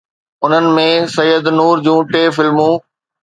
انهن 0.45 0.69
۾ 0.77 0.85
سيد 1.15 1.51
نور 1.57 1.75
جون 1.89 2.01
ٽي 2.15 2.25
فلمون 2.39 2.75